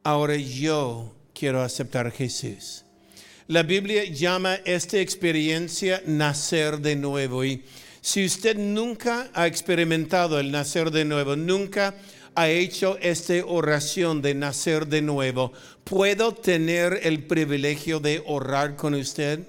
Ahora 0.01 0.37
yo 0.37 1.13
quiero 1.33 1.61
aceptar 1.61 2.07
a 2.07 2.11
Jesús. 2.11 2.85
La 3.47 3.63
Biblia 3.63 4.05
llama 4.05 4.55
esta 4.63 4.97
experiencia 5.01 6.01
nacer 6.05 6.79
de 6.79 6.95
nuevo. 6.95 7.43
Y 7.43 7.65
si 7.99 8.23
usted 8.23 8.55
nunca 8.55 9.29
ha 9.33 9.45
experimentado 9.45 10.39
el 10.39 10.51
nacer 10.51 10.89
de 10.89 11.03
nuevo, 11.03 11.35
nunca 11.35 11.95
ha 12.37 12.49
hecho 12.49 12.99
esta 13.01 13.33
oración 13.47 14.21
de 14.21 14.35
nacer 14.35 14.85
de 14.85 15.01
nuevo, 15.01 15.53
¿puedo 15.83 16.35
tener 16.35 16.99
el 17.01 17.23
privilegio 17.23 17.99
de 17.99 18.21
orar 18.27 18.75
con 18.75 18.93
usted? 18.93 19.39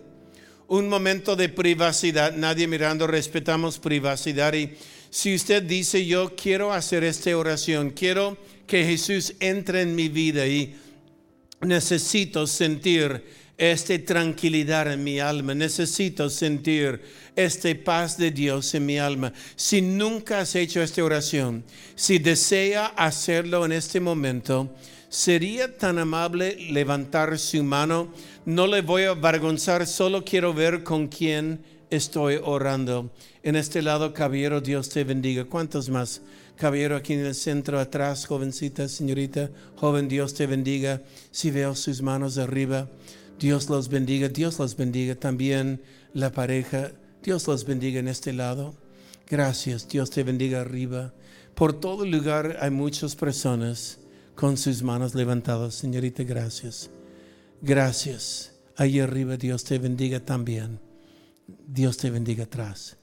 Un 0.68 0.88
momento 0.88 1.36
de 1.36 1.50
privacidad, 1.50 2.32
nadie 2.32 2.66
mirando, 2.66 3.06
respetamos 3.06 3.78
privacidad. 3.78 4.54
Y 4.54 4.70
si 5.10 5.34
usted 5.34 5.62
dice, 5.64 6.06
yo 6.06 6.34
quiero 6.34 6.72
hacer 6.72 7.04
esta 7.04 7.36
oración, 7.36 7.90
quiero 7.90 8.38
que 8.66 8.86
Jesús 8.86 9.34
entre 9.38 9.82
en 9.82 9.94
mi 9.94 10.08
vida 10.08 10.46
y 10.46 10.74
necesito 11.60 12.46
sentir 12.46 13.22
esta 13.58 13.98
tranquilidad 13.98 14.90
en 14.92 15.02
mi 15.02 15.18
alma. 15.18 15.52
Necesito 15.54 16.30
sentir 16.30 17.02
esta 17.34 17.68
paz 17.84 18.16
de 18.16 18.30
Dios 18.30 18.72
en 18.74 18.86
mi 18.86 18.98
alma. 18.98 19.32
Si 19.56 19.82
nunca 19.82 20.40
has 20.40 20.54
hecho 20.54 20.80
esta 20.80 21.02
oración, 21.04 21.64
si 21.96 22.18
desea 22.18 22.86
hacerlo 22.86 23.64
en 23.64 23.72
este 23.72 23.98
momento, 23.98 24.72
sería 25.08 25.76
tan 25.76 25.98
amable 25.98 26.56
levantar 26.70 27.36
su 27.38 27.62
mano. 27.64 28.12
No 28.46 28.68
le 28.68 28.80
voy 28.80 29.02
a 29.02 29.10
avergonzar, 29.10 29.86
solo 29.86 30.24
quiero 30.24 30.54
ver 30.54 30.84
con 30.84 31.08
quién 31.08 31.60
estoy 31.90 32.38
orando. 32.42 33.10
En 33.42 33.56
este 33.56 33.82
lado, 33.82 34.14
caballero, 34.14 34.60
Dios 34.60 34.88
te 34.88 35.02
bendiga. 35.02 35.44
¿Cuántos 35.44 35.88
más? 35.88 36.20
Caballero 36.56 36.96
aquí 36.96 37.14
en 37.14 37.24
el 37.24 37.34
centro 37.34 37.78
atrás, 37.78 38.26
jovencita, 38.26 38.88
señorita, 38.88 39.50
joven, 39.76 40.08
Dios 40.08 40.34
te 40.34 40.46
bendiga. 40.46 41.02
Si 41.30 41.50
veo 41.50 41.74
sus 41.74 42.02
manos 42.02 42.38
arriba. 42.38 42.88
Dios 43.38 43.68
los 43.70 43.88
bendiga, 43.88 44.28
Dios 44.28 44.58
los 44.58 44.76
bendiga 44.76 45.14
también 45.14 45.80
la 46.12 46.32
pareja, 46.32 46.92
Dios 47.22 47.46
los 47.46 47.64
bendiga 47.64 48.00
en 48.00 48.08
este 48.08 48.32
lado. 48.32 48.74
Gracias, 49.28 49.88
Dios 49.88 50.10
te 50.10 50.24
bendiga 50.24 50.60
arriba. 50.60 51.12
Por 51.54 51.78
todo 51.78 52.04
lugar 52.04 52.56
hay 52.60 52.70
muchas 52.70 53.14
personas 53.14 53.98
con 54.34 54.56
sus 54.56 54.82
manos 54.82 55.14
levantadas. 55.14 55.74
Señorita, 55.74 56.22
gracias. 56.24 56.90
Gracias. 57.60 58.52
Ahí 58.76 59.00
arriba 59.00 59.36
Dios 59.36 59.64
te 59.64 59.78
bendiga 59.78 60.20
también. 60.20 60.80
Dios 61.66 61.96
te 61.96 62.10
bendiga 62.10 62.44
atrás. 62.44 62.96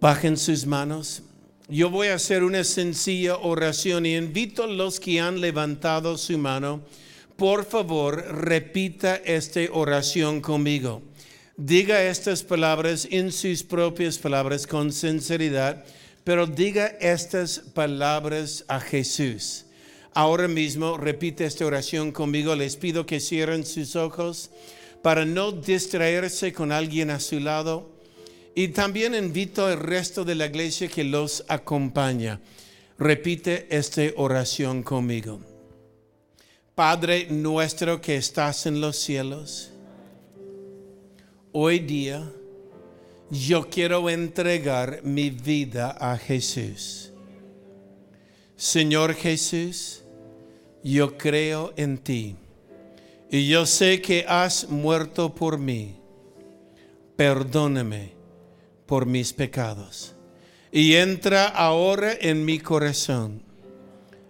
Bajen 0.00 0.36
sus 0.36 0.66
manos. 0.66 1.22
Yo 1.68 1.90
voy 1.90 2.08
a 2.08 2.14
hacer 2.14 2.42
una 2.42 2.64
sencilla 2.64 3.36
oración 3.38 4.04
y 4.04 4.16
invito 4.16 4.64
a 4.64 4.66
los 4.66 4.98
que 4.98 5.20
han 5.20 5.40
levantado 5.40 6.18
su 6.18 6.36
mano 6.36 6.82
por 7.36 7.64
favor, 7.64 8.24
repita 8.30 9.16
esta 9.16 9.60
oración 9.72 10.40
conmigo. 10.40 11.02
Diga 11.56 12.02
estas 12.02 12.42
palabras 12.42 13.06
en 13.10 13.30
sus 13.30 13.62
propias 13.62 14.18
palabras 14.18 14.66
con 14.66 14.92
sinceridad, 14.92 15.84
pero 16.24 16.46
diga 16.46 16.86
estas 17.00 17.58
palabras 17.58 18.64
a 18.68 18.80
Jesús. 18.80 19.66
Ahora 20.14 20.46
mismo 20.48 20.98
repite 20.98 21.44
esta 21.44 21.66
oración 21.66 22.12
conmigo. 22.12 22.54
Les 22.54 22.76
pido 22.76 23.06
que 23.06 23.20
cierren 23.20 23.64
sus 23.64 23.96
ojos 23.96 24.50
para 25.02 25.24
no 25.24 25.52
distraerse 25.52 26.52
con 26.52 26.70
alguien 26.70 27.10
a 27.10 27.20
su 27.20 27.40
lado. 27.40 27.90
Y 28.54 28.68
también 28.68 29.14
invito 29.14 29.66
al 29.66 29.78
resto 29.78 30.24
de 30.24 30.34
la 30.34 30.46
iglesia 30.46 30.88
que 30.88 31.04
los 31.04 31.44
acompaña. 31.48 32.40
Repite 32.98 33.66
esta 33.70 34.02
oración 34.16 34.82
conmigo. 34.82 35.51
Padre 36.74 37.26
nuestro 37.28 38.00
que 38.00 38.16
estás 38.16 38.64
en 38.64 38.80
los 38.80 38.96
cielos, 38.96 39.70
hoy 41.52 41.80
día 41.80 42.26
yo 43.30 43.68
quiero 43.68 44.08
entregar 44.08 45.00
mi 45.02 45.28
vida 45.28 45.90
a 46.00 46.16
Jesús. 46.16 47.12
Señor 48.56 49.12
Jesús, 49.12 50.02
yo 50.82 51.18
creo 51.18 51.74
en 51.76 51.98
ti 51.98 52.36
y 53.30 53.48
yo 53.48 53.66
sé 53.66 54.00
que 54.00 54.24
has 54.26 54.70
muerto 54.70 55.34
por 55.34 55.58
mí. 55.58 55.96
Perdóname 57.16 58.12
por 58.86 59.04
mis 59.04 59.34
pecados 59.34 60.14
y 60.72 60.94
entra 60.94 61.48
ahora 61.48 62.14
en 62.18 62.46
mi 62.46 62.58
corazón. 62.58 63.42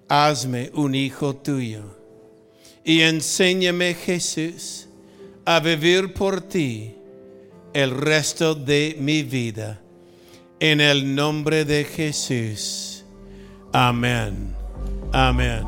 Hazme 0.08 0.72
un 0.74 0.96
hijo 0.96 1.36
tuyo 1.36 2.01
y 2.84 3.02
enséñame 3.02 3.94
Jesús 3.94 4.88
a 5.44 5.60
vivir 5.60 6.14
por 6.14 6.40
ti 6.40 6.94
el 7.72 7.90
resto 7.90 8.54
de 8.54 8.96
mi 8.98 9.22
vida. 9.22 9.80
En 10.60 10.80
el 10.80 11.14
nombre 11.14 11.64
de 11.64 11.84
Jesús. 11.84 13.04
Amén. 13.72 14.54
Amén. 15.12 15.64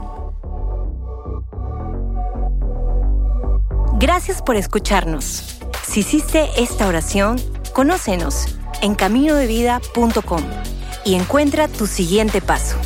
Gracias 3.99 4.43
por 4.43 4.57
escucharnos. 4.57 5.59
Si 5.87 6.01
hiciste 6.01 6.49
esta 6.57 6.87
oración, 6.87 7.41
conócenos 7.73 8.47
en 8.83 8.95
caminodevida.com 8.95 10.43
y 11.05 11.15
encuentra 11.15 11.69
tu 11.69 11.87
siguiente 11.87 12.41
paso. 12.41 12.77